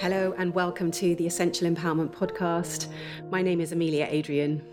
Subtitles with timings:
[0.00, 2.86] Hello, and welcome to the Essential Empowerment Podcast.
[3.30, 4.64] My name is Amelia Adrian.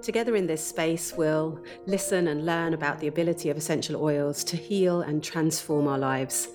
[0.00, 4.56] Together in this space, we'll listen and learn about the ability of essential oils to
[4.56, 6.48] heal and transform our lives.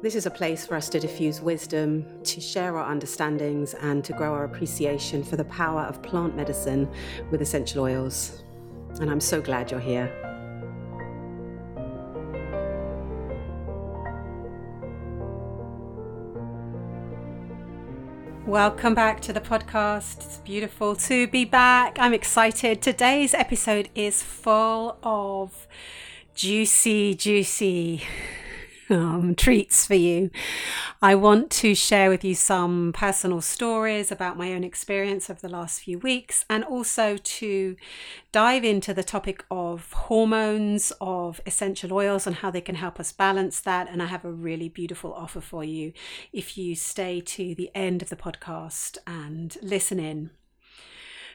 [0.00, 4.12] This is a place for us to diffuse wisdom, to share our understandings, and to
[4.12, 6.88] grow our appreciation for the power of plant medicine
[7.32, 8.44] with essential oils.
[9.00, 10.21] And I'm so glad you're here.
[18.52, 20.26] Welcome back to the podcast.
[20.26, 21.96] It's beautiful to be back.
[21.98, 22.82] I'm excited.
[22.82, 25.66] Today's episode is full of
[26.34, 28.02] juicy, juicy
[28.90, 30.30] um, treats for you.
[31.00, 35.48] I want to share with you some personal stories about my own experience of the
[35.48, 37.76] last few weeks and also to
[38.32, 43.12] dive into the topic of hormones, of essential oils, and how they can help us
[43.12, 43.88] balance that.
[43.88, 45.92] And I have a really beautiful offer for you
[46.32, 50.30] if you stay to the end of the podcast and listen in.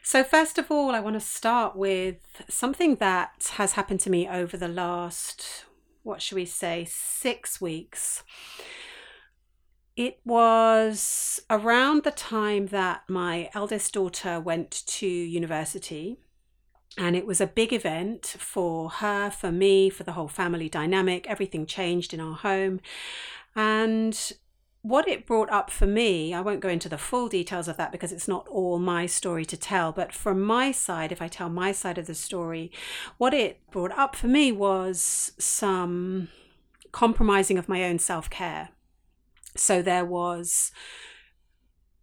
[0.04, 2.18] So, first of all, I want to start with
[2.48, 5.66] something that has happened to me over the last
[6.08, 8.24] what should we say, six weeks.
[9.96, 16.18] It was around the time that my eldest daughter went to university.
[16.98, 21.28] And it was a big event for her, for me, for the whole family dynamic.
[21.28, 22.80] Everything changed in our home.
[23.56, 24.32] And
[24.82, 27.92] what it brought up for me, I won't go into the full details of that
[27.92, 31.50] because it's not all my story to tell, but from my side, if I tell
[31.50, 32.72] my side of the story,
[33.18, 36.30] what it brought up for me was some
[36.92, 38.70] compromising of my own self care.
[39.56, 40.72] So there was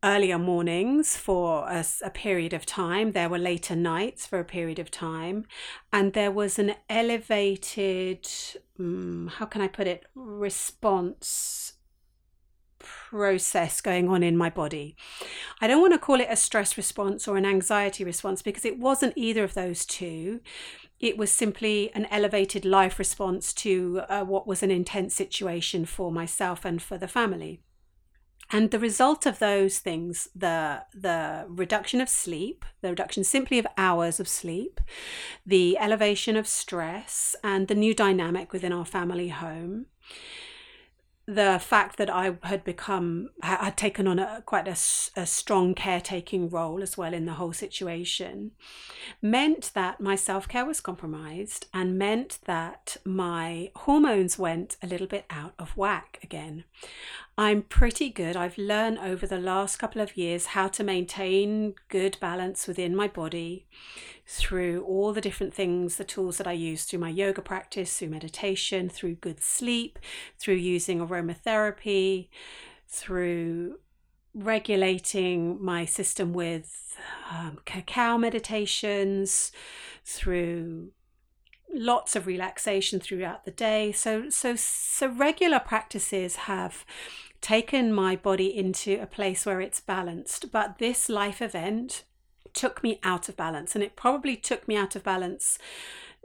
[0.03, 3.13] earlier mornings for a, a, period of time.
[3.13, 5.47] There were later nights for a period of time.
[5.93, 8.29] And there was an elevated,
[8.79, 11.74] um, how can I put it, response
[13.11, 14.97] process going on in my body.
[15.61, 18.79] I don't want to call it a stress response or an anxiety response because it
[18.79, 20.41] wasn't either of those two.
[21.01, 26.11] It was simply an elevated life response to uh, what was an intense situation for
[26.11, 27.61] myself and for the family.
[28.51, 33.67] And the result of those things, the the reduction of sleep, the reduction simply of
[33.77, 34.81] hours of sleep,
[35.47, 39.87] the elevation of stress, and the new dynamic within our family home,
[41.27, 44.77] the fact that I had become had taken on a quite a,
[45.17, 48.51] a, strong caretaking role as well in the whole situation
[49.23, 55.25] meant that my self-care was compromised and meant that my hormones went a little bit
[55.31, 56.65] out of whack again
[57.37, 58.37] I'm pretty good.
[58.37, 63.09] I've learned over the last couple of years how to maintain good balance within my
[63.09, 63.67] body
[64.25, 68.11] through all the different things, the tools that I use through my yoga practice, through
[68.11, 69.99] meditation, through good sleep,
[70.39, 72.29] through using aromatherapy,
[72.87, 73.81] through
[74.33, 76.97] regulating my system with
[77.33, 79.51] um, cacao meditations,
[80.05, 80.93] through
[81.75, 83.93] lots of relaxation throughout the day.
[83.93, 86.85] So so so regular practices have
[87.41, 90.51] taken my body into a place where it's balanced.
[90.51, 92.05] But this life event
[92.55, 95.59] took me out of balance, and it probably took me out of balance.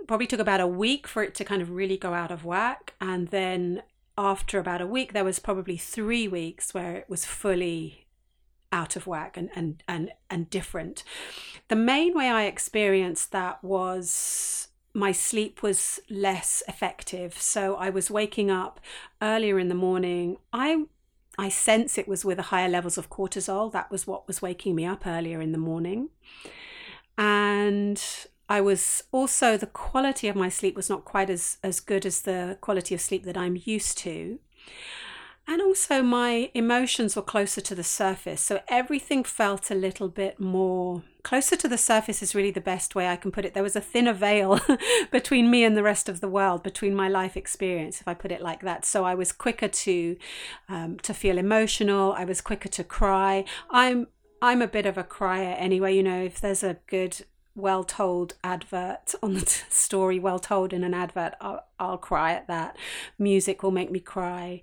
[0.07, 2.93] Probably took about a week for it to kind of really go out of whack,
[3.01, 3.83] and then
[4.17, 8.05] after about a week, there was probably three weeks where it was fully
[8.71, 11.03] out of whack and and and and different.
[11.67, 17.39] The main way I experienced that was my sleep was less effective.
[17.41, 18.79] So I was waking up
[19.21, 20.37] earlier in the morning.
[20.51, 20.85] I
[21.37, 23.71] I sense it was with the higher levels of cortisol.
[23.71, 26.09] That was what was waking me up earlier in the morning.
[27.17, 28.03] And
[28.49, 32.21] I was also the quality of my sleep was not quite as as good as
[32.21, 34.39] the quality of sleep that I'm used to.
[35.49, 38.39] And also, my emotions were closer to the surface.
[38.39, 42.93] So everything felt a little bit more closer to the surface, is really the best
[42.93, 43.55] way I can put it.
[43.55, 44.59] There was a thinner veil
[45.11, 48.31] between me and the rest of the world, between my life experience, if I put
[48.31, 48.85] it like that.
[48.85, 50.17] So I was quicker to,
[50.69, 52.13] um, to feel emotional.
[52.13, 53.43] I was quicker to cry.
[53.71, 54.05] I'm,
[54.43, 55.95] I'm a bit of a crier anyway.
[55.95, 57.25] You know, if there's a good
[57.55, 62.33] well told advert on the t- story well told in an advert I'll, I'll cry
[62.33, 62.77] at that
[63.17, 64.61] music will make me cry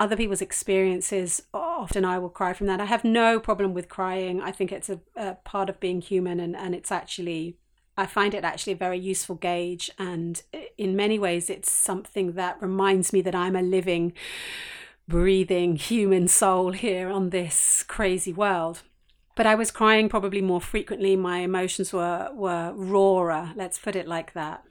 [0.00, 2.80] other people's experiences often i will cry from that.
[2.80, 4.40] I have no problem with crying.
[4.40, 7.56] I think it's a, a, part of being human and, and it's actually
[7.96, 9.90] i find it actually a very useful gauge.
[9.98, 10.42] And
[10.76, 14.12] in many ways it's something that reminds me that i'm a living
[15.08, 18.82] breathing human soul here on this crazy world.
[19.34, 21.16] But i was crying probably more frequently.
[21.16, 24.62] My emotions were were rawer let's put it like that.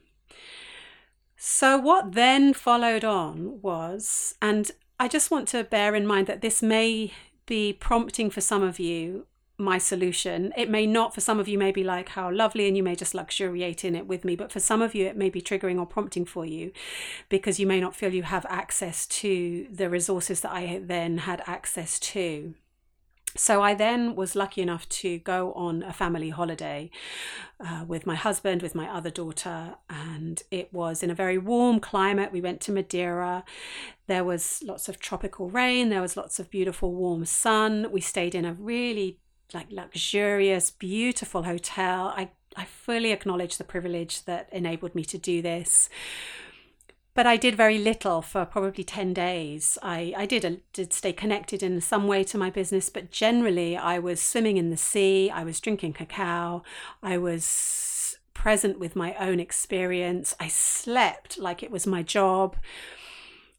[1.36, 6.42] So what then followed on was and I just want to bear in mind that
[6.42, 7.14] this may
[7.46, 9.28] be prompting for some of you
[9.60, 10.54] my solution.
[10.56, 12.96] It may not, for some of you, may be like, how lovely, and you may
[12.96, 14.36] just luxuriate in it with me.
[14.36, 16.72] But for some of you, it may be triggering or prompting for you
[17.30, 21.42] because you may not feel you have access to the resources that I then had
[21.48, 22.54] access to.
[23.36, 26.90] So I then was lucky enough to go on a family holiday
[27.60, 31.80] uh, with my husband, with my other daughter, and it was in a very warm
[31.80, 32.32] climate.
[32.32, 33.44] We went to Madeira.
[34.08, 37.92] There was lots of tropical rain, there was lots of beautiful warm sun.
[37.92, 39.20] We stayed in a really
[39.54, 42.14] like luxurious, beautiful hotel.
[42.16, 45.90] I, I fully acknowledge the privilege that enabled me to do this.
[47.18, 49.76] But I did very little for probably 10 days.
[49.82, 53.76] I, I did, a, did stay connected in some way to my business, but generally
[53.76, 56.62] I was swimming in the sea, I was drinking cacao,
[57.02, 62.56] I was present with my own experience, I slept like it was my job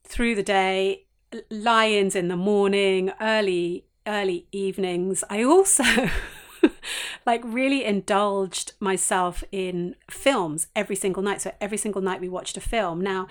[0.05, 1.07] through the day,
[1.51, 5.83] lions in the morning, early early evenings, I also
[7.27, 11.43] like really indulged myself in films every single night.
[11.43, 13.01] So every single night we watched a film.
[13.01, 13.27] Now,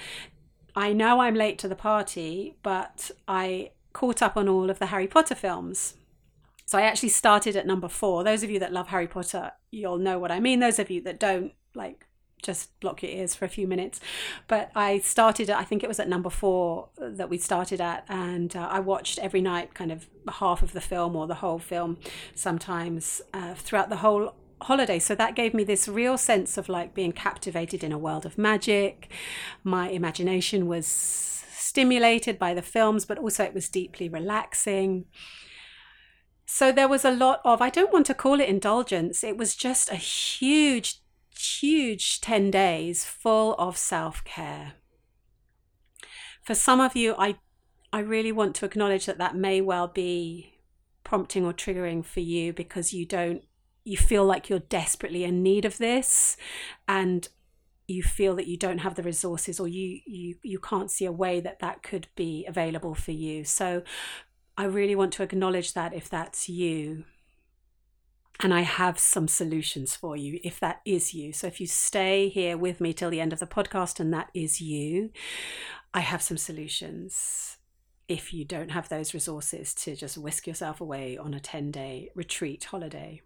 [0.75, 4.87] I know I'm late to the party, but I caught up on all of the
[4.87, 5.95] Harry Potter films.
[6.65, 8.23] So I actually started at number four.
[8.23, 10.59] Those of you that love Harry Potter, you'll know what I mean.
[10.59, 12.05] Those of you that don't, like,
[12.43, 13.99] just block your ears for a few minutes.
[14.47, 18.55] But I started, I think it was at number four that we started at, and
[18.55, 21.97] uh, I watched every night kind of half of the film or the whole film
[22.35, 24.99] sometimes uh, throughout the whole holiday.
[24.99, 28.37] So that gave me this real sense of like being captivated in a world of
[28.37, 29.11] magic.
[29.63, 35.05] My imagination was stimulated by the films, but also it was deeply relaxing.
[36.45, 39.55] So there was a lot of, I don't want to call it indulgence, it was
[39.55, 41.01] just a huge
[41.37, 44.73] huge 10 days full of self care.
[46.43, 47.37] For some of you, I,
[47.91, 50.59] I really want to acknowledge that that may well be
[51.03, 53.43] prompting or triggering for you because you don't,
[53.83, 56.37] you feel like you're desperately in need of this
[56.87, 57.29] and
[57.87, 61.11] you feel that you don't have the resources or you you you can't see a
[61.11, 63.81] way that that could be available for you so
[64.57, 67.05] i really want to acknowledge that if that's you
[68.39, 71.33] and I have some solutions for you if that is you.
[71.33, 74.29] So if you stay here with me till the end of the podcast and that
[74.33, 75.11] is you,
[75.93, 77.57] I have some solutions
[78.07, 82.09] if you don't have those resources to just whisk yourself away on a 10 day
[82.15, 83.21] retreat holiday.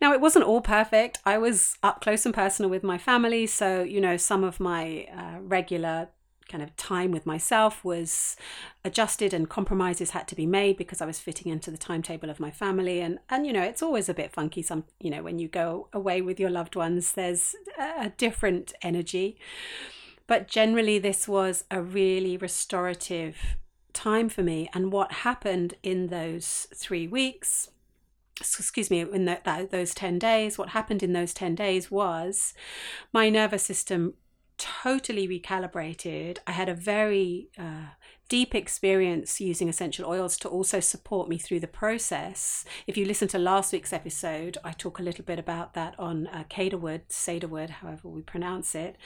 [0.00, 1.18] Now, it wasn't all perfect.
[1.24, 3.46] I was up close and personal with my family.
[3.46, 6.08] So, you know, some of my uh, regular
[6.48, 8.36] kind of time with myself was
[8.84, 12.40] adjusted and compromises had to be made because I was fitting into the timetable of
[12.40, 13.00] my family.
[13.00, 15.88] And and you know it's always a bit funky some you know when you go
[15.92, 19.38] away with your loved ones there's a different energy.
[20.26, 23.56] But generally this was a really restorative
[23.92, 24.68] time for me.
[24.74, 27.70] And what happened in those 3 weeks
[28.40, 32.54] excuse me in the, that, those 10 days what happened in those 10 days was
[33.12, 34.14] my nervous system
[34.58, 36.38] totally recalibrated.
[36.46, 37.92] I had a very uh,
[38.28, 42.64] deep experience using essential oils to also support me through the process.
[42.86, 46.26] If you listen to last week's episode, I talk a little bit about that on
[46.26, 48.96] uh, cedarwood, cedarwood, however we pronounce it.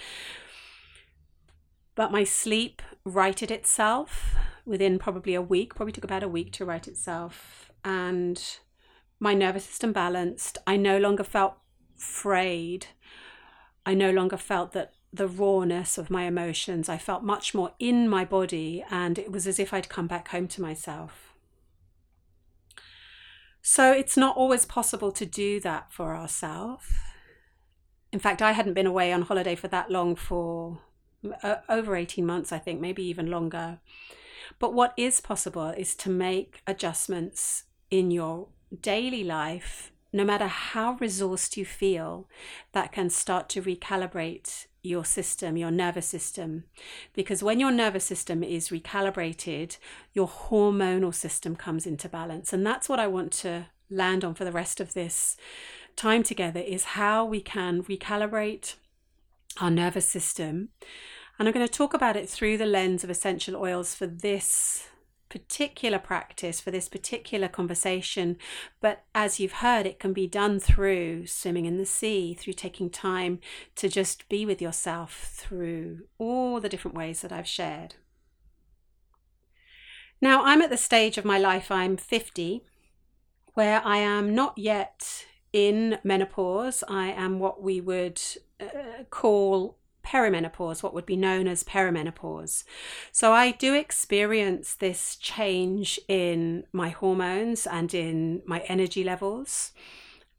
[1.94, 4.34] But my sleep righted itself
[4.64, 7.70] within probably a week, probably took about a week to right itself.
[7.84, 8.42] And
[9.20, 10.58] my nervous system balanced.
[10.66, 11.54] I no longer felt
[11.96, 12.86] frayed.
[13.84, 16.88] I no longer felt that the rawness of my emotions.
[16.88, 20.28] I felt much more in my body, and it was as if I'd come back
[20.28, 21.34] home to myself.
[23.60, 26.86] So it's not always possible to do that for ourselves.
[28.12, 30.80] In fact, I hadn't been away on holiday for that long for
[31.42, 33.78] uh, over 18 months, I think, maybe even longer.
[34.58, 38.48] But what is possible is to make adjustments in your
[38.80, 42.28] daily life, no matter how resourced you feel,
[42.72, 46.64] that can start to recalibrate your system, your nervous system.
[47.14, 49.78] Because when your nervous system is recalibrated,
[50.12, 52.52] your hormonal system comes into balance.
[52.52, 55.36] And that's what I want to land on for the rest of this
[55.94, 58.74] time together is how we can recalibrate
[59.60, 60.70] our nervous system.
[61.38, 64.88] And I'm going to talk about it through the lens of essential oils for this
[65.32, 68.36] particular practice for this particular conversation.
[68.82, 72.90] But as you've heard, it can be done through swimming in the sea, through taking
[72.90, 73.40] time
[73.76, 77.94] to just be with yourself through all the different ways that I've shared.
[80.20, 82.62] Now, I'm at the stage of my life, I'm 50,
[83.54, 86.84] where I am not yet in menopause.
[86.88, 88.20] I am what we would
[88.60, 92.64] uh, call perimenopause, what would be known as perimenopause.
[93.10, 99.72] So I do experience this change in my hormones and in my energy levels,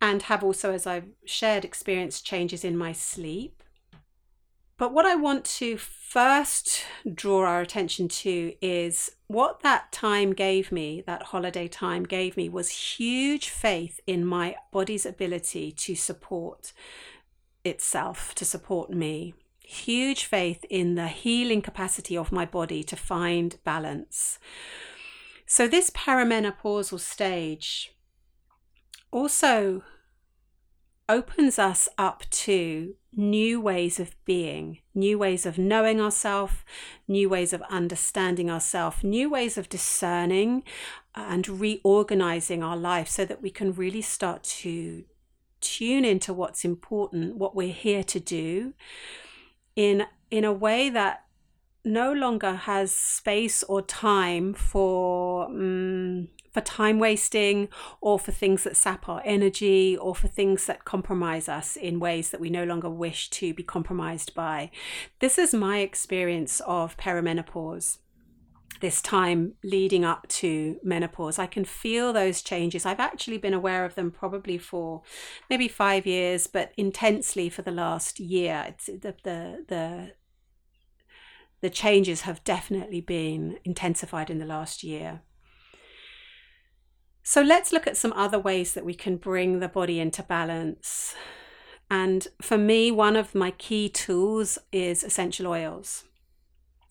[0.02, 3.64] and have also, as I've shared, experienced changes in my sleep.
[4.78, 10.72] But what I want to first draw our attention to is what that time gave
[10.72, 16.74] me, that holiday time gave me, was huge faith in my body's ability to support
[17.64, 19.36] itself, to support me
[19.74, 24.40] huge faith in the healing capacity of my body to find balance.
[25.46, 27.96] So, this perimenopausal stage
[29.12, 29.84] also
[31.10, 36.56] opens us up to new ways of being, new ways of knowing ourselves,
[37.08, 40.64] new ways of understanding ourselves, new ways of discerning
[41.14, 45.04] and reorganizing our life so that we can really start to
[45.62, 48.74] tune into what's important, what we're here to do,
[49.76, 51.26] in in a way that
[51.86, 57.68] no longer has space or time for um, for time wasting
[58.00, 62.30] or for things that sap our energy or for things that compromise us in ways
[62.30, 64.70] that we no longer wish to be compromised by.
[65.20, 67.98] This is my experience of perimenopause
[68.84, 71.40] this time leading up to menopause.
[71.40, 72.86] I can feel those changes.
[72.86, 75.04] I've actually been aware of them probably for
[75.50, 78.66] maybe five years, but intensely for the last year.
[78.68, 80.12] It's the the the
[81.62, 85.22] the changes have definitely been intensified in the last year.
[87.24, 91.16] So let's look at some other ways that we can bring the body into balance.
[91.90, 96.04] And for me, one of my key tools is essential oils.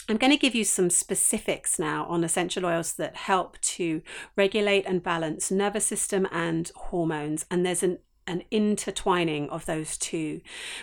[0.09, 4.03] I'm going to give you some specifics now on essential oils that help to
[4.37, 7.47] regulate and balance nervous system and hormones.
[7.51, 10.41] And there's an, an intertwining of those two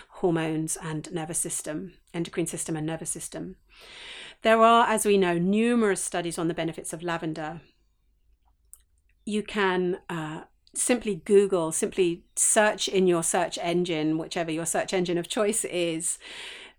[0.08, 3.56] hormones and nervous system, endocrine system and nervous system.
[4.42, 7.60] There are, as we know, numerous studies on the benefits of lavender.
[9.26, 15.18] You can uh, simply Google, simply search in your search engine, whichever your search engine
[15.18, 16.18] of choice is,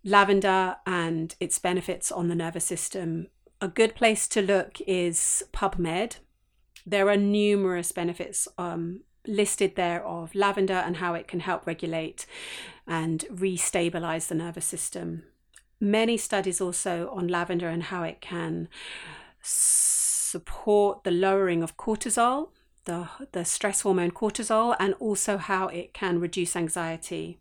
[0.03, 3.27] lavender and its benefits on the nervous system.
[3.59, 6.17] A good place to look is PubMed.
[6.85, 12.25] There are numerous benefits um, listed there of lavender and how it can help regulate
[12.87, 15.23] and restabilize the nervous system.
[15.79, 18.67] Many studies also on lavender and how it can
[19.41, 22.49] support the lowering of cortisol,
[22.85, 27.39] the, the stress hormone cortisol, and also how it can reduce anxiety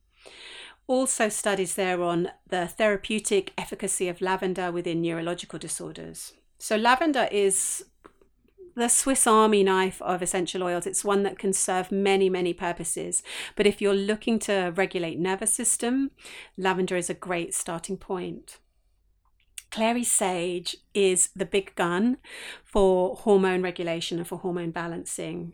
[0.90, 6.32] also studies there on the therapeutic efficacy of lavender within neurological disorders.
[6.58, 7.84] So, lavender is
[8.74, 10.88] the Swiss Army knife of essential oils.
[10.88, 13.22] It's one that can serve many, many purposes.
[13.54, 16.10] But if you're looking to regulate nervous system,
[16.56, 18.58] lavender is a great starting point.
[19.70, 22.16] Clary sage is the big gun
[22.64, 25.52] for hormone regulation and for hormone balancing.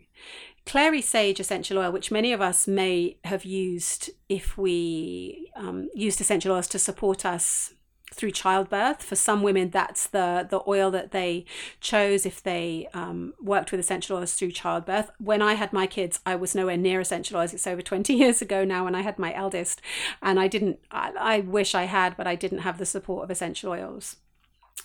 [0.67, 6.19] Clary sage essential oil, which many of us may have used if we um, used
[6.19, 7.73] essential oils to support us
[8.13, 9.01] through childbirth.
[9.01, 11.45] For some women, that's the the oil that they
[11.79, 15.09] chose if they um, worked with essential oils through childbirth.
[15.19, 17.53] When I had my kids, I was nowhere near essential oils.
[17.53, 19.81] It's over twenty years ago now, when I had my eldest,
[20.21, 20.79] and I didn't.
[20.91, 24.17] I, I wish I had, but I didn't have the support of essential oils.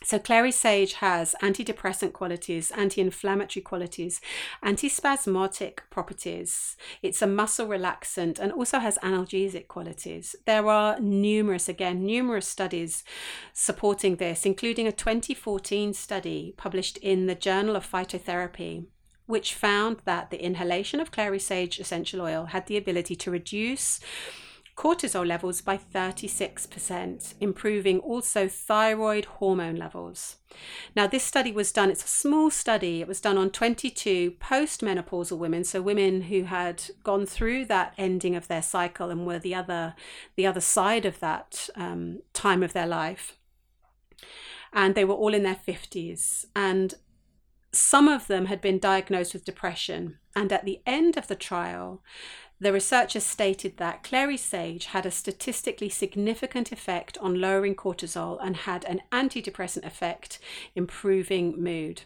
[0.05, 4.21] So, clary sage has antidepressant qualities, anti inflammatory qualities,
[4.65, 6.77] antispasmodic properties.
[7.03, 10.35] It's a muscle relaxant and also has analgesic qualities.
[10.45, 13.05] There are numerous, again, numerous studies
[13.53, 18.87] supporting this, including a 2014 study published in the Journal of Phytotherapy
[19.27, 24.01] which found that the inhalation of clary sage essential oil had the ability to reduce
[24.83, 30.39] cortisol levels by 36%, improving also thyroid hormone levels.
[30.97, 35.39] Now, this study was done, it's a small study, it was done on 22 postmenopausal
[35.39, 39.55] women, so women who had gone through that ending of their cycle and were the
[39.55, 39.95] other,
[40.35, 43.39] the other side of that um, time of their life.
[44.73, 46.47] And they were all in their 50s.
[46.57, 46.95] And
[47.71, 50.19] some of them had been diagnosed with depression.
[50.35, 52.03] And at the end of the trial,
[52.63, 58.55] the researchers stated that clary sage had a statistically significant effect on lowering cortisol and
[58.59, 60.39] had an antidepressant effect,
[60.77, 62.03] improving mood.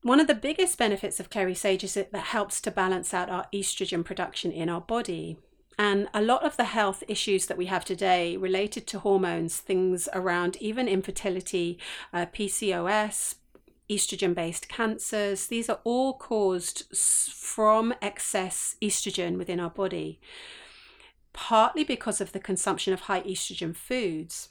[0.00, 3.28] One of the biggest benefits of clary sage is that it helps to balance out
[3.28, 5.36] our estrogen production in our body.
[5.78, 10.08] And a lot of the health issues that we have today related to hormones, things
[10.14, 11.78] around even infertility,
[12.10, 13.34] uh, PCOS,
[13.90, 15.46] estrogen based cancers.
[15.46, 20.20] These are all caused from excess estrogen within our body.
[21.34, 24.48] partly because of the consumption of high estrogen foods.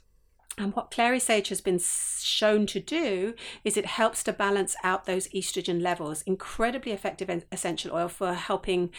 [0.55, 5.05] And what clary sage has been shown to do is it helps to balance out
[5.05, 6.21] those estrogen levels.
[6.23, 8.91] Incredibly effective essential oil for helping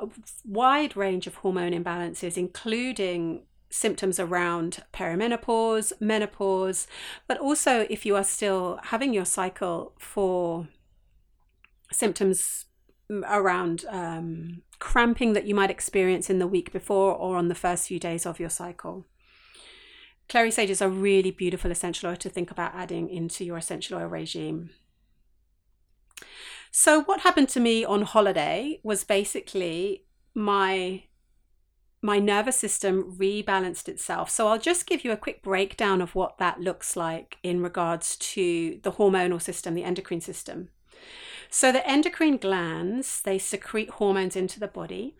[0.00, 0.08] a
[0.44, 6.86] wide range of hormone imbalances, including symptoms around perimenopause, menopause,
[7.26, 10.68] but also if you are still having your cycle for
[11.92, 12.66] symptoms
[13.28, 17.88] around um, cramping that you might experience in the week before or on the first
[17.88, 19.04] few days of your cycle.
[20.28, 23.98] Clary sage is a really beautiful essential oil to think about adding into your essential
[23.98, 24.70] oil regime.
[26.72, 30.04] So, what happened to me on holiday was basically
[30.34, 31.04] my
[32.06, 34.30] my nervous system rebalanced itself.
[34.30, 38.16] So I'll just give you a quick breakdown of what that looks like in regards
[38.34, 40.68] to the hormonal system, the endocrine system.
[41.50, 45.16] So the endocrine glands, they secrete hormones into the body.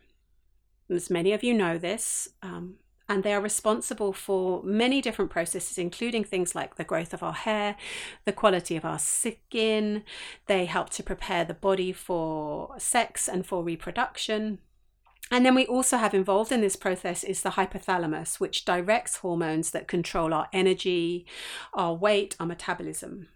[0.88, 2.76] As many of you know this, um,
[3.08, 7.32] and they are responsible for many different processes, including things like the growth of our
[7.32, 7.76] hair,
[8.24, 10.04] the quality of our skin.
[10.46, 14.58] They help to prepare the body for sex and for reproduction.
[15.30, 19.72] And then we also have involved in this process is the hypothalamus, which directs hormones
[19.72, 21.26] that control our energy,
[21.74, 23.28] our weight, our metabolism.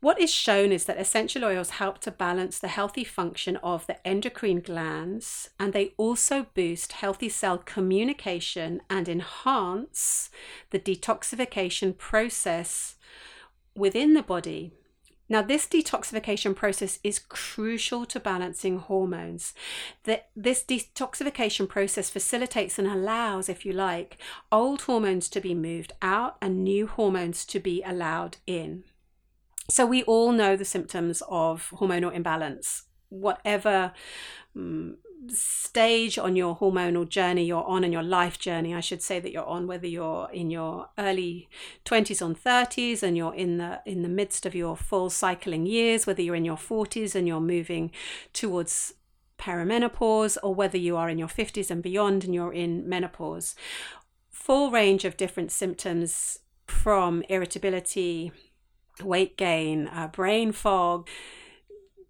[0.00, 4.06] What is shown is that essential oils help to balance the healthy function of the
[4.06, 10.30] endocrine glands and they also boost healthy cell communication and enhance
[10.70, 12.94] the detoxification process
[13.74, 14.72] within the body.
[15.28, 19.52] Now, this detoxification process is crucial to balancing hormones.
[20.04, 24.16] This detoxification process facilitates and allows, if you like,
[24.50, 28.84] old hormones to be moved out and new hormones to be allowed in.
[29.70, 33.92] So we all know the symptoms of hormonal imbalance, whatever
[34.56, 34.96] um,
[35.28, 39.32] stage on your hormonal journey you're on and your life journey i should say that
[39.32, 41.48] you're on whether you're in your early
[41.84, 46.06] 20s or 30s and you're in the in the midst of your full cycling years
[46.06, 47.90] whether you're in your 40s and you're moving
[48.32, 48.94] towards
[49.38, 53.54] perimenopause or whether you are in your 50s and beyond and you're in menopause.
[54.30, 58.32] Full range of different symptoms from irritability
[59.02, 61.08] weight gain, uh, brain fog,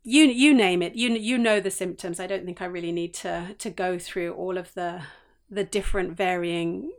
[0.08, 0.94] you you name it.
[0.94, 2.20] You you know the symptoms.
[2.20, 5.02] I don't think I really need to to go through all of the
[5.50, 6.92] the different varying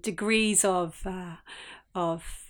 [0.00, 1.36] degrees of uh,
[1.94, 2.46] of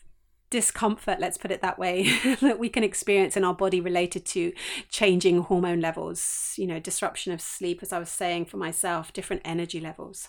[0.50, 4.52] discomfort let's put it that way that we can experience in our body related to
[4.88, 9.40] changing hormone levels you know disruption of sleep as i was saying for myself different
[9.44, 10.28] energy levels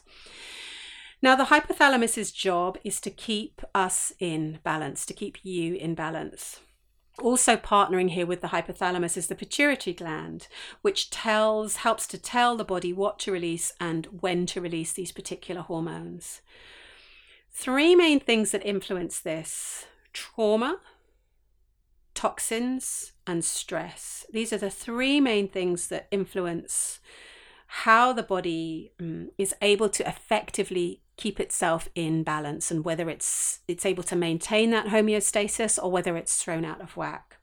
[1.24, 6.62] now, the hypothalamus's job is to keep us in balance, to keep you in balance.
[7.22, 10.48] Also, partnering here with the hypothalamus is the pituitary gland,
[10.82, 15.12] which tells, helps to tell the body what to release and when to release these
[15.12, 16.42] particular hormones.
[17.52, 20.80] Three main things that influence this trauma,
[22.14, 24.26] toxins, and stress.
[24.32, 27.00] These are the three main things that influence
[27.68, 33.60] how the body um, is able to effectively keep itself in balance and whether it's
[33.68, 37.38] it's able to maintain that homeostasis or whether it's thrown out of whack.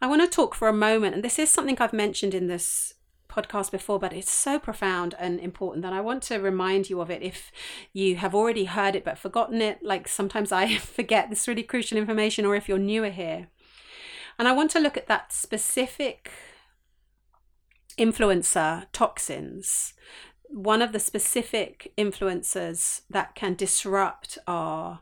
[0.00, 2.94] I want to talk for a moment and this is something I've mentioned in this
[3.28, 7.10] podcast before but it's so profound and important that I want to remind you of
[7.10, 7.50] it if
[7.92, 11.98] you have already heard it but forgotten it like sometimes I forget this really crucial
[11.98, 13.48] information or if you're newer here.
[14.38, 16.30] And I want to look at that specific
[17.98, 19.94] influencer toxins
[20.50, 25.00] one of the specific influences that can disrupt our,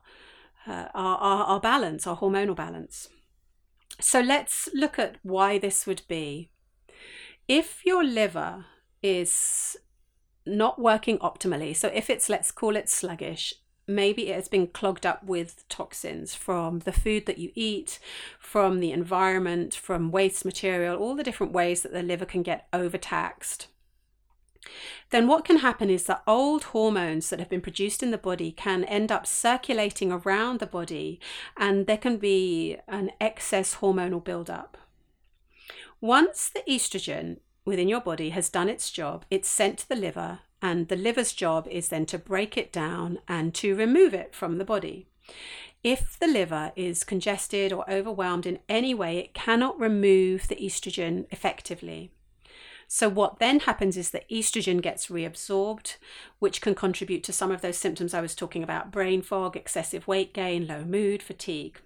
[0.67, 3.09] uh, our, our, our balance, our hormonal balance.
[4.01, 6.51] So let's look at why this would be.
[7.49, 8.67] If your liver
[9.03, 9.77] is
[10.45, 13.55] not working optimally, so if it's, let's call it sluggish,
[13.87, 17.99] maybe it has been clogged up with toxins from the food that you eat,
[18.39, 22.69] from the environment, from waste material, all the different ways that the liver can get
[22.75, 23.69] overtaxed
[25.11, 28.53] then what can happen is that old hormones that have been produced in the body
[28.53, 31.19] can end up circulating around the body
[31.57, 34.77] and there can be an excess hormonal buildup.
[36.01, 40.41] Once the estrogen within your body has done its job, it's sent to the liver,
[40.63, 44.59] and the liver's job is then to break it down and to remove it from
[44.59, 45.07] the body.
[45.85, 51.27] If the liver is congested or overwhelmed in any way, it cannot remove the estrogen
[51.31, 52.11] effectively.
[52.91, 55.97] So, what then happens is that estrogen gets reabsorbed,
[56.39, 60.09] which can contribute to some of those symptoms I was talking about brain fog, excessive
[60.09, 61.81] weight gain, low mood, fatigue.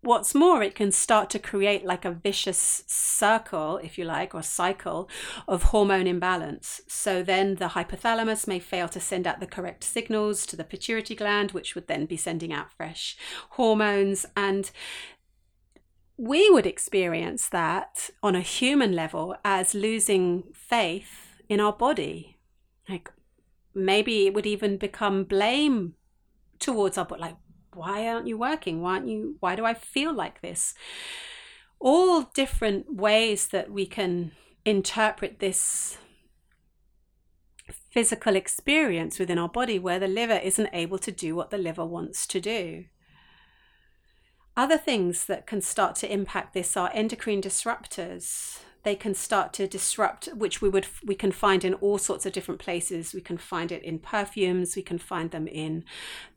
[0.00, 4.42] what's more, it can start to create like a vicious circle, if you like, or
[4.42, 5.08] cycle
[5.48, 6.80] of hormone imbalance.
[6.86, 11.16] So then the hypothalamus may fail to send out the correct signals to the pituitary
[11.16, 13.16] gland, which would then be sending out fresh
[13.50, 14.24] hormones.
[14.36, 14.70] And
[16.16, 22.38] we would experience that on a human level as losing faith in our body.
[22.88, 23.10] Like
[23.74, 25.94] maybe it would even become blame
[26.58, 27.20] towards our body.
[27.20, 27.36] Like,
[27.74, 28.80] why aren't you working?
[28.80, 29.36] Why aren't you?
[29.40, 30.74] Why do I feel like this?
[31.78, 34.32] All different ways that we can
[34.64, 35.98] interpret this
[37.90, 41.84] physical experience within our body where the liver isn't able to do what the liver
[41.84, 42.84] wants to do.
[44.56, 48.60] Other things that can start to impact this are endocrine disruptors.
[48.84, 52.32] They can start to disrupt, which we would we can find in all sorts of
[52.32, 53.12] different places.
[53.12, 54.74] We can find it in perfumes.
[54.74, 55.84] We can find them in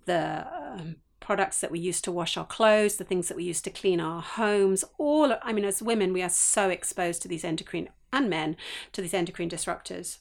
[0.06, 3.62] the um, products that we use to wash our clothes, the things that we use
[3.62, 4.84] to clean our homes.
[4.98, 8.58] All I mean, as women, we are so exposed to these endocrine and men
[8.92, 10.18] to these endocrine disruptors.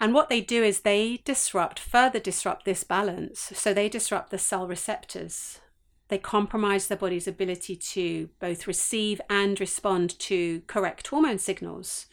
[0.00, 3.52] And what they do is they disrupt, further disrupt this balance.
[3.54, 5.59] So they disrupt the cell receptors
[6.10, 12.06] they compromise the body's ability to both receive and respond to correct hormone signals.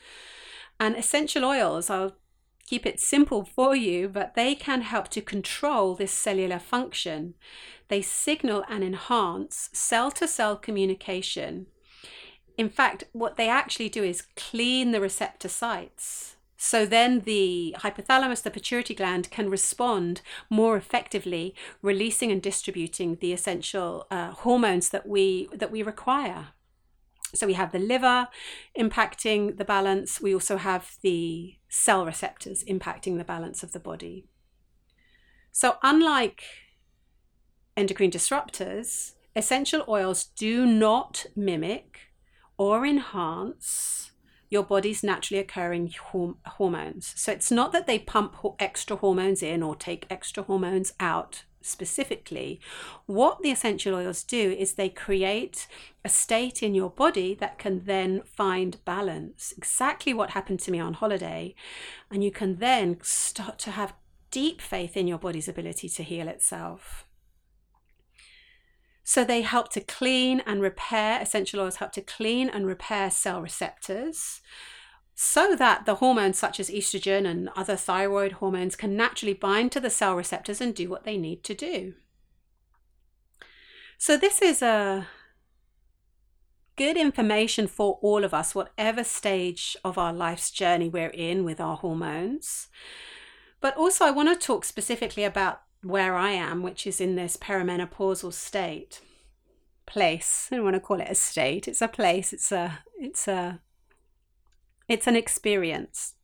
[0.79, 2.15] And essential oils, I'll
[2.65, 7.33] keep it simple for you, but they can help to control this cellular function.
[7.89, 11.65] They signal and enhance cell to cell communication.
[12.57, 16.36] In fact, what they actually do is clean the receptor sites.
[16.57, 23.31] So then the hypothalamus, the pituitary gland, can respond more effectively, releasing and distributing the
[23.31, 26.49] essential uh, hormones that we that we require.
[27.35, 28.29] So we have the liver
[28.77, 30.19] impacting the balance.
[30.19, 34.25] We also have the cell receptors impacting the balance of the body.
[35.51, 36.43] So unlike
[37.75, 41.99] endocrine disruptors, essential oils do not mimic
[42.57, 44.11] or enhance
[44.49, 45.93] your body's naturally occurring
[46.45, 47.13] hormones.
[47.15, 52.59] So it's not that they pump extra hormones in or take extra hormones out specifically.
[53.05, 55.67] What the essential oils do is they create
[56.05, 59.53] a state in your body that can then find balance.
[59.57, 61.53] Exactly what happened to me on holiday.
[62.09, 63.93] And you can then start to have
[64.31, 67.06] deep faith in your body's ability to heal itself.
[69.09, 73.41] So they help to clean and repair, essential oils help to clean and repair cell
[73.41, 74.41] receptors
[75.15, 79.79] so that the hormones such as estrogen and other thyroid hormones can naturally bind to
[79.79, 81.93] the cell receptors and do what they need to do.
[83.97, 85.07] So this is a
[86.75, 91.61] good information for all of us, whatever stage of our life's journey we're in with
[91.61, 92.67] our hormones.
[93.61, 97.37] But also, I want to talk specifically about where I am, which is in this
[97.37, 99.01] perimenopausal state.
[99.85, 100.49] Place.
[100.51, 101.67] I don't want to call it a state.
[101.67, 102.33] It's a place.
[102.33, 103.61] It's a it's a
[104.89, 106.15] it's an experience.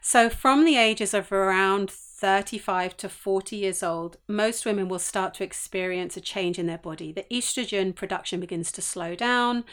[0.00, 5.34] So from the ages of around 35 to 40 years old, most women will start
[5.34, 7.10] to experience a change in their body.
[7.10, 9.64] The estrogen production begins to slow down.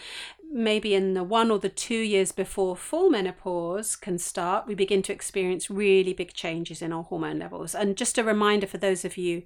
[0.51, 5.03] Maybe in the one or the two years before full menopause can start, we begin
[5.03, 7.75] to experience really big changes in our hormone levels.
[7.75, 9.43] And just a reminder for those of you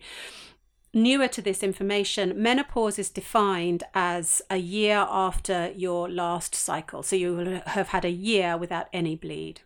[0.93, 7.03] newer to this information, menopause is defined as a year after your last cycle.
[7.03, 9.59] So you will have had a year without any bleed.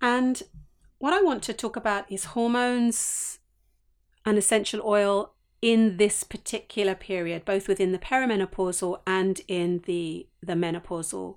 [0.00, 0.42] And
[0.98, 3.38] what I want to talk about is hormones
[4.24, 10.54] and essential oil in this particular period, both within the perimenopausal and in the, the
[10.54, 11.36] menopausal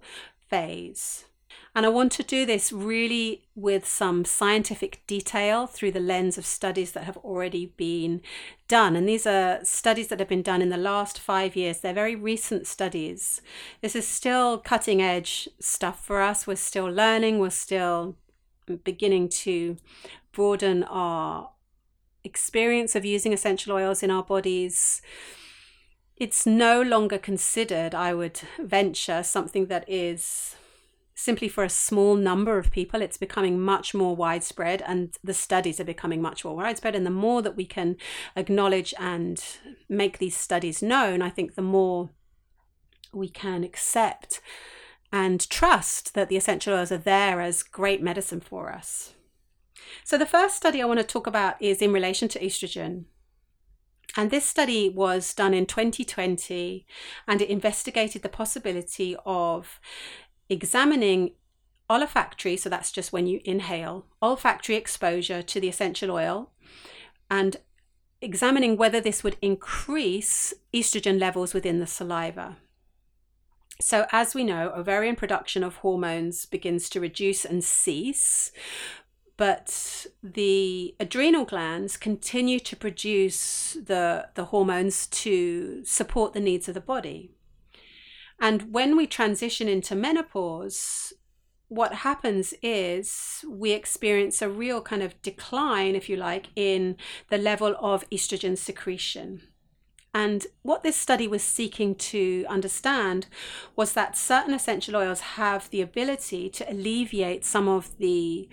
[0.50, 1.26] phase.
[1.74, 6.46] And I want to do this really with some scientific detail through the lens of
[6.46, 8.22] studies that have already been
[8.68, 8.96] done.
[8.96, 11.80] And these are studies that have been done in the last five years.
[11.80, 13.42] They're very recent studies.
[13.82, 16.46] This is still cutting edge stuff for us.
[16.46, 18.18] We're still learning, we're still
[18.78, 19.78] beginning to
[20.32, 21.52] broaden our
[22.24, 25.02] experience of using essential oils in our bodies.
[26.18, 30.56] It's no longer considered, I would venture, something that is
[31.16, 33.02] simply for a small number of people.
[33.02, 36.96] It's becoming much more widespread, and the studies are becoming much more widespread.
[36.96, 37.98] And the more that we can
[38.36, 39.44] acknowledge and
[39.90, 42.10] make these studies known, I think the more
[43.14, 44.42] we can accept
[45.12, 49.14] and trust that the essential oils are there as great medicine for us.
[50.04, 53.06] So, the first study I want to talk about is in relation to estrogen.
[54.18, 56.86] And this study was done in 2020
[57.28, 59.80] and it investigated the possibility of
[60.50, 61.32] examining
[61.90, 66.52] olfactory, so that's just when you inhale, olfactory exposure to the essential oil,
[67.30, 67.58] and
[68.22, 72.58] examining whether this would increase estrogen levels within the saliva.
[73.82, 78.52] So, as we know, ovarian production of hormones begins to reduce and cease,
[79.38, 86.76] but the adrenal glands continue to produce the, the hormones to support the needs of
[86.76, 87.32] the body.
[88.40, 91.14] And when we transition into menopause,
[91.68, 96.98] what happens is we experience a real kind of decline, if you like, in
[97.30, 99.42] the level of estrogen secretion.
[100.14, 103.28] And what this study was seeking to understand
[103.76, 108.50] was that certain essential oils have the ability to alleviate some of the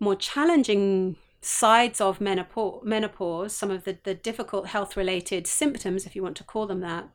[0.00, 6.16] more challenging sides of menopause, menopause some of the, the difficult health related symptoms, if
[6.16, 7.08] you want to call them that.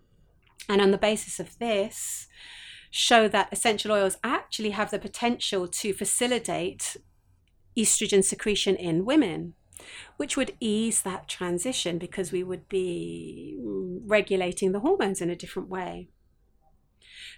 [0.69, 2.27] And on the basis of this,
[2.89, 6.95] show that essential oils actually have the potential to facilitate
[7.77, 9.53] estrogen secretion in women,
[10.17, 13.57] which would ease that transition because we would be
[14.05, 16.09] regulating the hormones in a different way.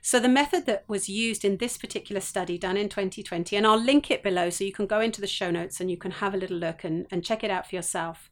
[0.01, 3.79] So, the method that was used in this particular study done in 2020, and I'll
[3.79, 6.33] link it below so you can go into the show notes and you can have
[6.33, 8.29] a little look and, and check it out for yourself.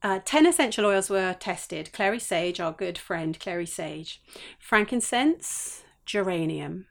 [0.00, 4.22] Uh, 10 essential oils were tested clary sage, our good friend clary sage,
[4.58, 6.86] frankincense, geranium,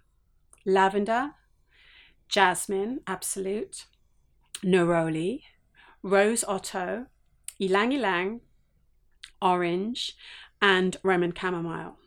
[0.65, 1.31] lavender,
[2.27, 3.85] jasmine, absolute,
[4.63, 5.43] neroli,
[6.03, 7.07] rose otto,
[7.59, 8.41] ylang ylang,
[9.41, 10.15] orange,
[10.61, 11.97] and Roman chamomile.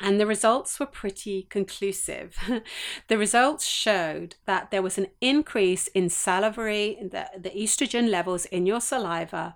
[0.00, 2.36] And the results were pretty conclusive.
[3.08, 8.66] the results showed that there was an increase in salivary, the, the estrogen levels in
[8.66, 9.54] your saliva,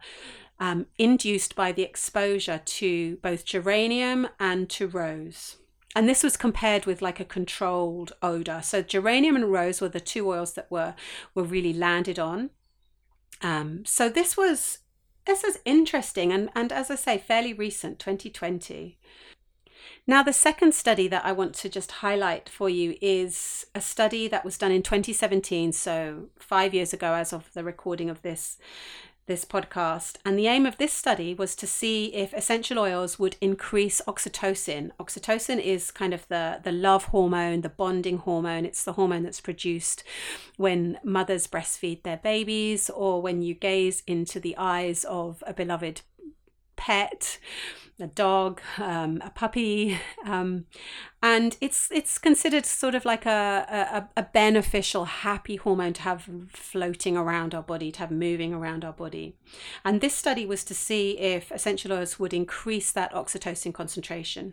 [0.61, 5.57] um, induced by the exposure to both geranium and to rose
[5.97, 8.61] and this was compared with like a controlled odor.
[8.63, 10.95] So geranium and rose were the two oils that were
[11.35, 12.51] were really landed on.
[13.43, 14.79] Um, so this was
[15.27, 18.99] this is interesting and and as I say, fairly recent, 2020.
[20.09, 24.29] Now, the second study that I want to just highlight for you is a study
[24.29, 28.57] that was done in 2017, so five years ago, as of the recording of this
[29.27, 30.17] this podcast.
[30.25, 34.91] And the aim of this study was to see if essential oils would increase oxytocin.
[34.99, 38.65] Oxytocin is kind of the, the love hormone, the bonding hormone.
[38.65, 40.05] It's the hormone that's produced
[40.57, 46.03] when mothers breastfeed their babies or when you gaze into the eyes of a beloved
[46.87, 47.39] pet
[47.99, 50.67] a dog, um, a puppy, um,
[51.23, 56.29] and it's it's considered sort of like a, a, a beneficial, happy hormone to have
[56.51, 59.35] floating around our body, to have moving around our body.
[59.83, 64.53] And this study was to see if essential oils would increase that oxytocin concentration.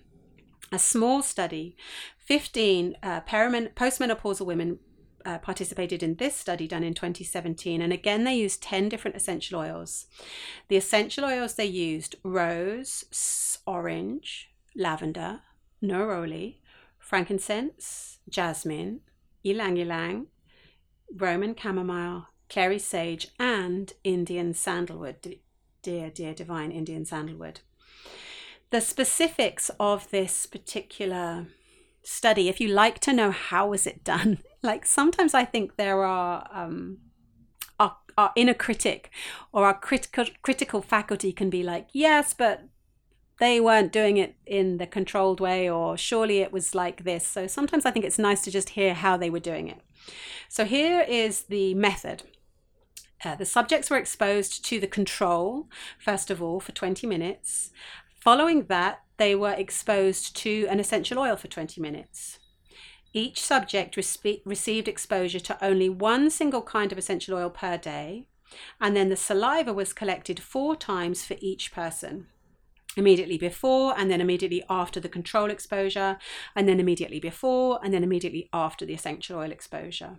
[0.71, 1.75] A small study,
[2.19, 4.79] 15 uh, postmenopausal women
[5.25, 7.81] uh, participated in this study done in 2017.
[7.81, 10.07] And again, they used 10 different essential oils.
[10.67, 15.41] The essential oils they used rose, orange, lavender,
[15.81, 16.57] neroli,
[16.99, 19.01] frankincense, jasmine,
[19.43, 20.27] ylang ylang,
[21.15, 25.37] Roman chamomile, clary sage, and Indian sandalwood.
[25.81, 27.59] Dear, dear divine Indian sandalwood.
[28.71, 31.45] The specifics of this particular
[32.03, 36.03] study, if you like to know how was it done, like sometimes I think there
[36.03, 36.99] are um,
[37.79, 39.09] our, our inner critic
[39.51, 42.63] or our critical critical faculty can be like, yes, but
[43.39, 47.25] they weren't doing it in the controlled way, or surely it was like this.
[47.25, 49.81] So sometimes I think it's nice to just hear how they were doing it.
[50.49, 52.23] So here is the method.
[53.25, 57.71] Uh, the subjects were exposed to the control, first of all, for 20 minutes.
[58.23, 62.39] Following that, they were exposed to an essential oil for 20 minutes.
[63.11, 68.29] Each subject respe- received exposure to only one single kind of essential oil per day,
[68.79, 72.27] and then the saliva was collected four times for each person
[72.95, 76.17] immediately before and then immediately after the control exposure,
[76.55, 80.17] and then immediately before and then immediately after the essential oil exposure.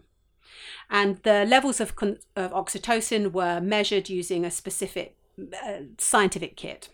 [0.91, 1.95] And the levels of,
[2.37, 6.91] of oxytocin were measured using a specific uh, scientific kit.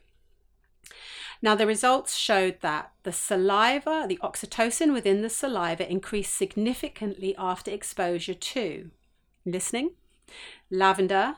[1.43, 7.71] Now, the results showed that the saliva, the oxytocin within the saliva increased significantly after
[7.71, 8.91] exposure to
[9.47, 9.93] listening,
[10.71, 11.37] lavender,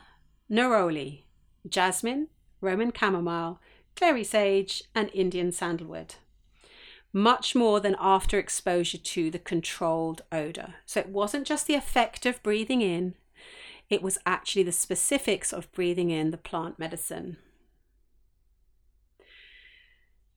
[0.51, 1.23] neroli,
[1.67, 2.27] jasmine,
[2.59, 3.59] Roman chamomile,
[3.95, 6.15] clary sage, and Indian sandalwood.
[7.13, 10.75] Much more than after exposure to the controlled odor.
[10.85, 13.13] So it wasn't just the effect of breathing in,
[13.89, 17.37] it was actually the specifics of breathing in the plant medicine.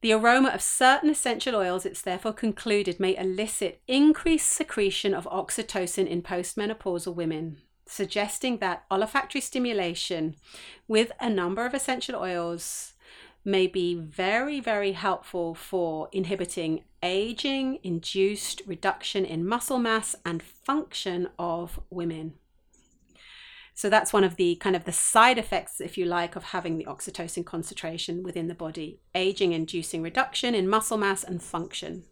[0.02, 6.06] The aroma of certain essential oils, it's therefore concluded, may elicit increased secretion of oxytocin
[6.06, 7.58] in postmenopausal women.
[7.86, 10.34] suggesting that olfactory stimulation
[10.88, 12.94] with a number of essential oils
[13.44, 21.28] may be very, very helpful for inhibiting aging induced reduction in muscle mass and function
[21.38, 22.34] of women.
[23.76, 26.78] So that's one of the kind of the side effects, if you like, of having
[26.78, 32.04] the oxytocin concentration within the body, aging inducing reduction in muscle mass and function.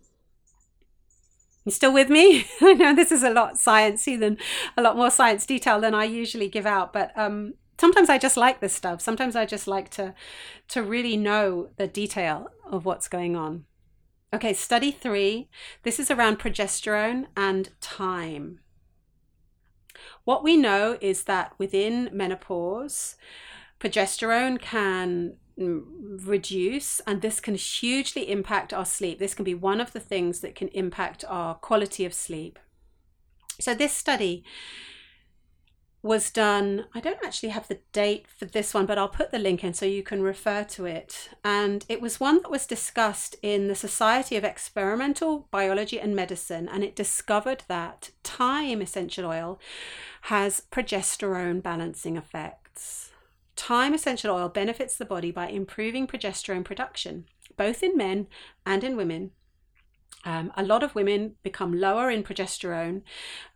[1.65, 2.45] You still with me?
[2.61, 4.37] I know this is a lot sciencey than
[4.77, 8.37] a lot more science detail than I usually give out, but um, sometimes I just
[8.37, 9.01] like this stuff.
[9.01, 10.15] Sometimes I just like to
[10.69, 13.65] to really know the detail of what's going on.
[14.35, 15.49] Okay, study three.
[15.83, 18.61] This is around progesterone and thyme.
[20.25, 23.17] What we know is that within menopause,
[23.81, 25.83] progesterone can mm,
[26.27, 29.19] reduce and this can hugely impact our sleep.
[29.19, 32.59] This can be one of the things that can impact our quality of sleep.
[33.61, 34.45] So, this study
[36.05, 36.85] was done.
[36.95, 39.73] I don't actually have the date for this one, but I'll put the link in
[39.73, 41.31] so you can refer to it.
[41.43, 46.69] And it was one that was discussed in the Society of Experimental Biology and Medicine,
[46.69, 49.59] and it discovered that thyme essential oil
[50.23, 53.11] has progesterone balancing effects.
[53.57, 57.25] Thyme essential oil benefits the body by improving progesterone production,
[57.57, 58.27] both in men
[58.67, 59.31] and in women
[60.25, 63.03] um, a lot of women become lower in progesterone,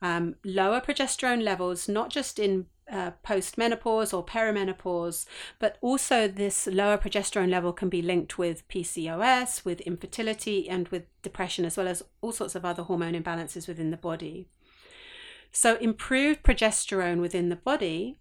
[0.02, 5.26] um, lower progesterone levels, not just in uh, post-menopause or perimenopause,
[5.58, 11.04] but also this lower progesterone level can be linked with PCOS, with infertility, and with
[11.22, 14.48] depression, as well as all sorts of other hormone imbalances within the body.
[15.52, 18.18] So, improved progesterone within the body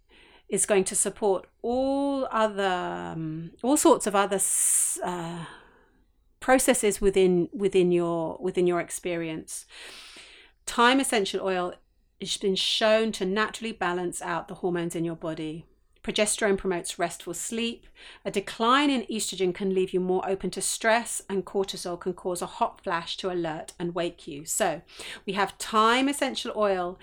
[0.50, 4.40] is going to support all other, um, all sorts of other.
[5.04, 5.46] Uh,
[6.48, 9.66] processes within within your within your experience.
[10.66, 11.74] Thyme essential oil
[12.22, 15.66] has been shown to naturally balance out the hormones in your body.
[16.02, 17.86] Progesterone promotes restful sleep.
[18.24, 22.42] A decline in estrogen can leave you more open to stress, and cortisol can cause
[22.42, 24.46] a hot flash to alert and wake you.
[24.46, 24.82] So,
[25.26, 26.98] we have thyme essential oil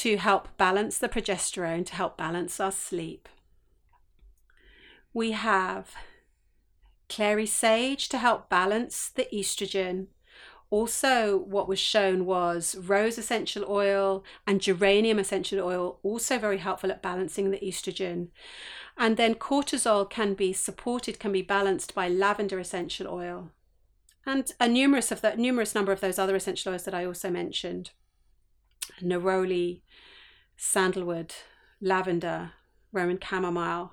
[0.00, 3.28] to help balance the progesterone, to help balance our sleep.
[5.12, 5.94] We have
[7.08, 10.08] clary sage to help balance the estrogen.
[10.70, 16.90] Also, what was shown was rose essential oil and geranium essential oil, also very helpful
[16.90, 18.28] at balancing the estrogen.
[18.96, 23.50] And then cortisol can be supported, can be balanced by lavender essential oil.
[24.26, 27.30] And a numerous of the numerous number of those other essential oils that I also
[27.30, 27.92] mentioned.
[29.00, 29.80] Neroli,
[30.56, 31.32] sandalwood,
[31.80, 32.52] lavender,
[32.92, 33.92] Roman chamomile,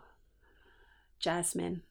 [1.19, 1.83] jasmine.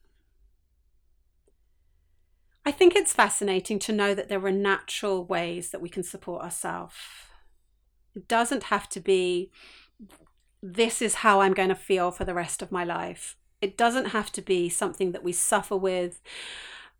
[2.65, 6.43] I think it's fascinating to know that there are natural ways that we can support
[6.43, 6.95] ourselves.
[8.15, 9.51] It doesn't have to be,
[10.63, 13.37] this is how I'm going to feel for the rest of my life.
[13.61, 16.21] It doesn't have to be something that we suffer with.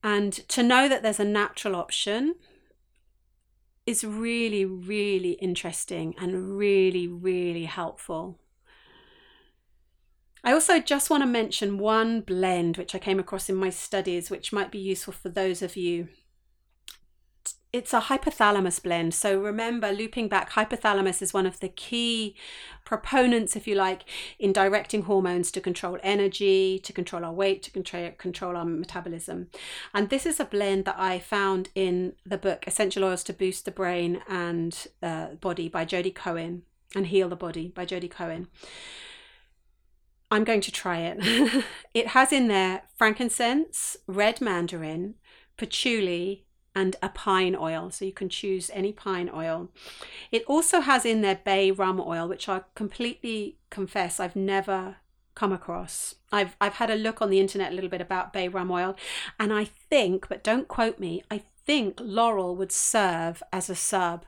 [0.04, 2.36] And to know that there's a natural option
[3.88, 8.40] is really, really interesting and really, really helpful.
[10.46, 14.30] I also just want to mention one blend which I came across in my studies,
[14.30, 16.10] which might be useful for those of you.
[17.74, 19.16] It's a hypothalamus blend.
[19.16, 22.36] So remember, looping back, hypothalamus is one of the key
[22.86, 24.04] proponents, if you like,
[24.38, 29.48] in directing hormones to control energy, to control our weight, to control, our metabolism.
[29.96, 33.66] And this is a blend that I found in the book Essential Oils to Boost
[33.66, 36.62] the Brain and uh, Body by Jodi Cohen
[36.96, 38.48] and Heal the Body by Jodi Cohen.
[40.36, 41.64] I'm going to try it.
[41.94, 45.16] it has in there frankincense, red mandarin,
[45.56, 46.44] patchouli,
[46.76, 47.90] and a pine oil.
[47.90, 49.70] So you can choose any pine oil.
[50.34, 54.98] It also has in there bay rum oil, which I completely confess I've never
[55.36, 56.16] come across.
[56.34, 58.98] I've I've had a look on the internet a little bit about bay rum oil,
[59.40, 64.26] and I think, but don't quote me, I think laurel would serve as a sub.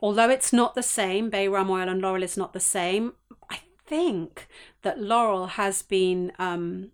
[0.00, 3.12] Although it's not the same, bay rum oil and laurel is not the same,
[3.90, 4.46] think
[4.82, 6.92] that laurel has been um,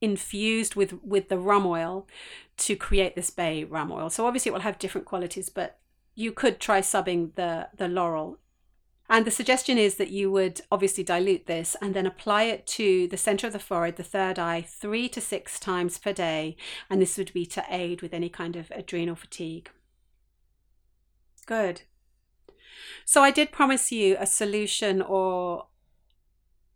[0.00, 2.06] infused with with the rum oil
[2.56, 4.10] to create this bay rum oil.
[4.10, 5.78] So obviously it will have different qualities, but
[6.14, 8.38] you could try subbing the the laurel.
[9.08, 13.06] And the suggestion is that you would obviously dilute this and then apply it to
[13.08, 16.56] the center of the forehead, the third eye, three to six times per day.
[16.88, 19.68] And this would be to aid with any kind of adrenal fatigue.
[21.44, 21.82] Good.
[23.04, 25.66] So I did promise you a solution or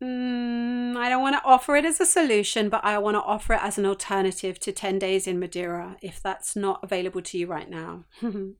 [0.03, 3.55] Mm, I don't want to offer it as a solution, but I want to offer
[3.55, 7.47] it as an alternative to 10 days in Madeira if that's not available to you
[7.47, 8.05] right now.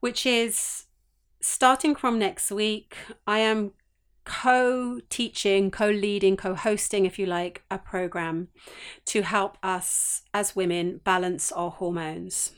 [0.00, 0.86] Which is
[1.40, 3.72] starting from next week, I am
[4.24, 8.48] co teaching, co leading, co hosting, if you like, a program
[9.06, 12.52] to help us as women balance our hormones.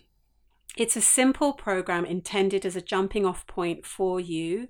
[0.78, 4.68] It's a simple program intended as a jumping off point for you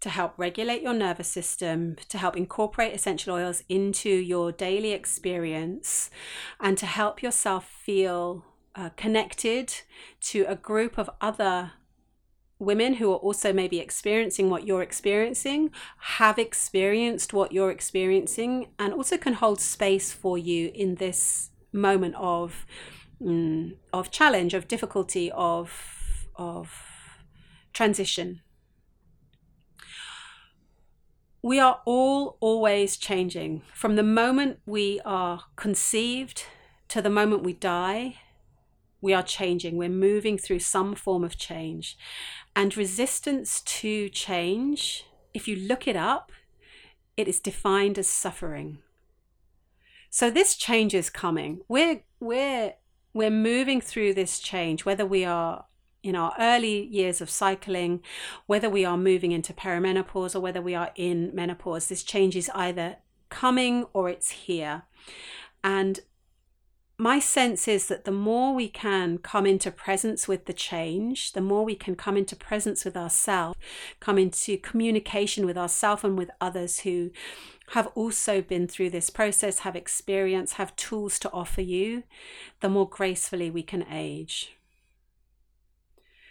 [0.00, 6.10] to help regulate your nervous system, to help incorporate essential oils into your daily experience,
[6.58, 8.44] and to help yourself feel
[8.74, 9.72] uh, connected
[10.22, 11.70] to a group of other
[12.58, 18.92] women who are also maybe experiencing what you're experiencing, have experienced what you're experiencing, and
[18.92, 22.66] also can hold space for you in this moment of
[23.20, 26.70] mm, of challenge, of difficulty, of of
[27.72, 28.40] transition.
[31.42, 33.62] We are all always changing.
[33.74, 36.44] From the moment we are conceived
[36.88, 38.16] to the moment we die,
[39.00, 39.76] we are changing.
[39.76, 41.98] We're moving through some form of change.
[42.56, 45.04] And resistance to change,
[45.34, 46.32] if you look it up,
[47.16, 48.78] it is defined as suffering.
[50.08, 51.60] So this change is coming.
[51.68, 52.74] We're we're
[53.14, 55.64] we're moving through this change, whether we are
[56.02, 58.02] in our early years of cycling,
[58.46, 62.50] whether we are moving into perimenopause or whether we are in menopause, this change is
[62.54, 62.96] either
[63.30, 64.82] coming or it's here.
[65.62, 66.00] And
[66.98, 71.40] my sense is that the more we can come into presence with the change, the
[71.40, 73.58] more we can come into presence with ourselves,
[73.98, 77.10] come into communication with ourselves and with others who
[77.68, 82.04] have also been through this process, have experience, have tools to offer you,
[82.60, 84.56] the more gracefully we can age.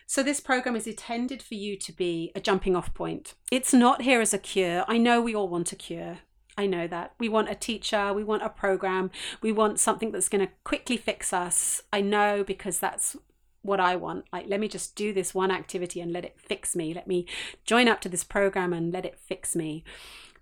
[0.06, 3.34] So, this program is intended for you to be a jumping off point.
[3.52, 4.84] It's not here as a cure.
[4.88, 6.20] I know we all want a cure.
[6.58, 7.14] I know that.
[7.20, 9.10] We want a teacher, we want a program,
[9.42, 11.82] we want something that's going to quickly fix us.
[11.92, 13.16] I know because that's
[13.64, 14.26] what I want.
[14.32, 16.94] Like, let me just do this one activity and let it fix me.
[16.94, 17.26] Let me
[17.66, 19.84] join up to this program and let it fix me.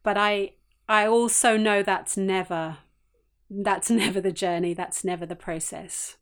[0.04, 0.54] But I
[0.92, 2.80] I also know that's never
[3.50, 6.18] that's never the journey, that's never the process.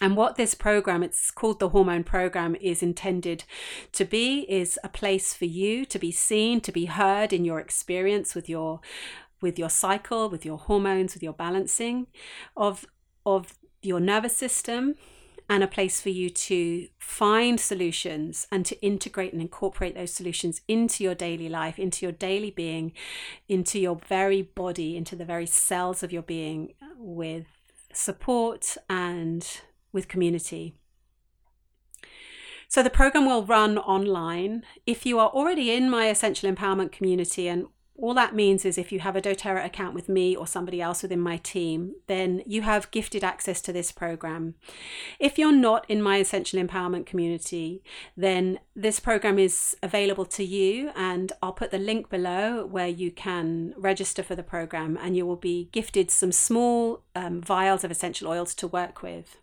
[0.00, 3.42] And what this program, it's called the Hormone Program, is intended
[3.90, 7.58] to be is a place for you to be seen, to be heard in your
[7.58, 8.80] experience with your
[9.42, 12.06] with your cycle, with your hormones, with your balancing
[12.56, 12.86] of
[13.24, 14.94] of your nervous system,
[15.48, 20.60] and a place for you to find solutions and to integrate and incorporate those solutions
[20.66, 22.92] into your daily life, into your daily being,
[23.48, 27.46] into your very body, into the very cells of your being with
[27.92, 29.60] support and
[29.92, 30.74] with community.
[32.68, 34.64] So the program will run online.
[34.86, 37.66] If you are already in my Essential Empowerment community and
[37.98, 41.02] all that means is if you have a doTERRA account with me or somebody else
[41.02, 44.54] within my team, then you have gifted access to this program.
[45.18, 47.82] If you're not in my Essential Empowerment community,
[48.16, 53.10] then this program is available to you, and I'll put the link below where you
[53.10, 57.90] can register for the program, and you will be gifted some small um, vials of
[57.90, 59.38] essential oils to work with.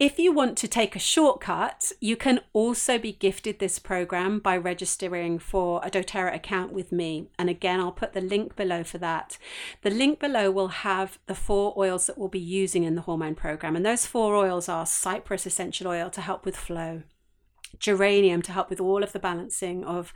[0.00, 4.56] If you want to take a shortcut, you can also be gifted this program by
[4.56, 7.28] registering for a doTERRA account with me.
[7.38, 9.36] And again, I'll put the link below for that.
[9.82, 13.34] The link below will have the four oils that we'll be using in the hormone
[13.34, 13.76] program.
[13.76, 17.02] And those four oils are cypress essential oil to help with flow
[17.78, 20.12] geranium to help with all of the balancing of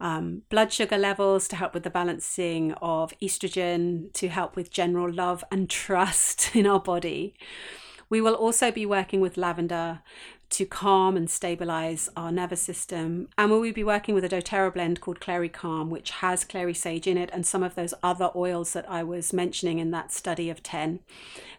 [0.00, 5.10] um, blood sugar levels, to help with the balancing of estrogen, to help with general
[5.10, 7.34] love and trust in our body.
[8.08, 10.00] We will also be working with lavender
[10.48, 13.28] to calm and stabilize our nervous system.
[13.36, 16.74] And we will be working with a doTERRA blend called Clary Calm, which has clary
[16.74, 20.12] sage in it and some of those other oils that I was mentioning in that
[20.12, 21.00] study of 10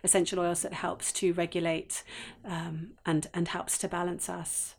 [0.04, 2.04] essential oils that helps to regulate
[2.46, 4.76] um, and, and helps to balance us.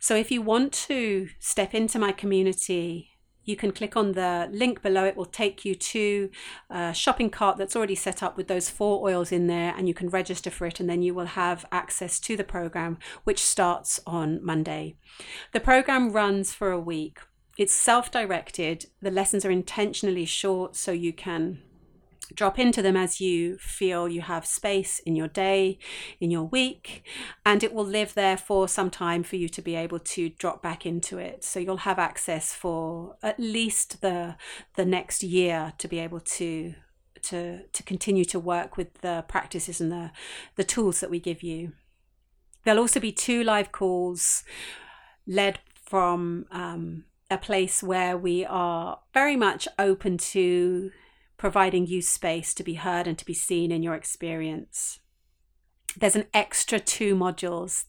[0.00, 3.17] So if you want to step into my community
[3.48, 5.04] you can click on the link below.
[5.04, 6.30] It will take you to
[6.68, 9.94] a shopping cart that's already set up with those four oils in there, and you
[9.94, 14.00] can register for it, and then you will have access to the program, which starts
[14.06, 14.96] on Monday.
[15.52, 17.20] The program runs for a week.
[17.56, 18.86] It's self directed.
[19.00, 21.62] The lessons are intentionally short so you can
[22.34, 25.78] drop into them as you feel you have space in your day,
[26.20, 27.02] in your week,
[27.44, 30.62] and it will live there for some time for you to be able to drop
[30.62, 31.44] back into it.
[31.44, 34.36] So you'll have access for at least the
[34.76, 36.74] the next year to be able to
[37.22, 40.10] to to continue to work with the practices and the
[40.56, 41.72] the tools that we give you.
[42.64, 44.44] There'll also be two live calls
[45.26, 50.90] led from um, a place where we are very much open to
[51.38, 55.00] providing you space to be heard and to be seen in your experience.
[55.96, 57.84] There's an extra two modules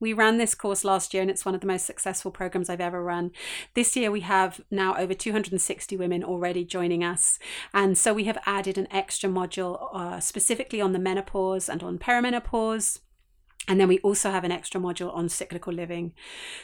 [0.00, 2.80] We ran this course last year and it's one of the most successful programs I've
[2.80, 3.32] ever run.
[3.74, 7.38] This year we have now over 260 women already joining us.
[7.74, 11.98] And so we have added an extra module uh, specifically on the menopause and on
[11.98, 13.00] perimenopause.
[13.66, 16.14] And then we also have an extra module on cyclical living.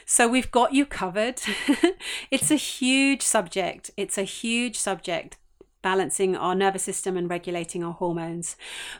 [0.05, 1.41] So we've got you covered.
[2.31, 3.91] it's a huge subject.
[3.97, 5.37] It's a huge subject,
[5.85, 8.55] balancing our nervous system and regulating our hormones.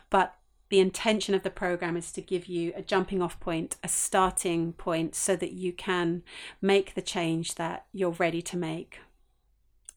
[0.08, 0.36] But
[0.68, 4.72] the intention of the program is to give you a jumping off point, a starting
[4.72, 6.22] point, so that you can
[6.62, 9.00] make the change that you're ready to make.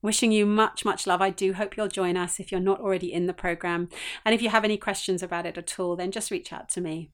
[0.01, 1.21] Wishing you much, much love.
[1.21, 3.87] I do hope you'll join us if you're not already in the program.
[4.25, 6.81] And if you have any questions about it at all, then just reach out to
[6.81, 7.11] me.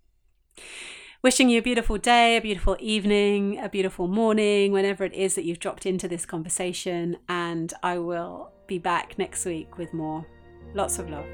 [1.21, 5.43] Wishing you a beautiful day, a beautiful evening, a beautiful morning, whenever it is that
[5.43, 7.17] you've dropped into this conversation.
[7.27, 10.25] And I will be back next week with more.
[10.73, 11.27] Lots of love.